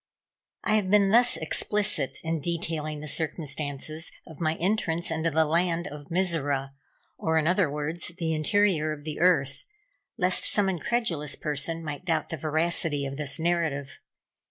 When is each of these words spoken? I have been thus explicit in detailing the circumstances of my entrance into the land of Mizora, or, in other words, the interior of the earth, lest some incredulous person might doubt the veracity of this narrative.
I 0.63 0.77
have 0.77 0.89
been 0.89 1.11
thus 1.11 1.37
explicit 1.37 2.17
in 2.23 2.39
detailing 2.41 3.01
the 3.01 3.07
circumstances 3.07 4.11
of 4.25 4.41
my 4.41 4.55
entrance 4.55 5.11
into 5.11 5.29
the 5.29 5.45
land 5.45 5.85
of 5.85 6.09
Mizora, 6.09 6.71
or, 7.19 7.37
in 7.37 7.45
other 7.47 7.69
words, 7.69 8.11
the 8.17 8.33
interior 8.33 8.93
of 8.93 9.03
the 9.03 9.19
earth, 9.19 9.67
lest 10.17 10.45
some 10.51 10.69
incredulous 10.69 11.35
person 11.35 11.83
might 11.83 12.03
doubt 12.05 12.29
the 12.29 12.37
veracity 12.37 13.05
of 13.05 13.17
this 13.17 13.37
narrative. 13.37 13.99